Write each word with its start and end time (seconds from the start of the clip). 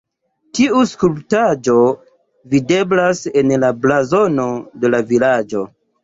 Tiu 0.59 0.77
skulptaĵo 0.91 1.75
videblas 2.53 3.21
en 3.41 3.53
la 3.65 3.69
blazono 3.83 4.47
de 4.85 4.91
la 4.95 5.03
vilaĝo. 5.13 5.63